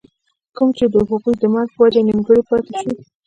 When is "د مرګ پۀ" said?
1.41-1.79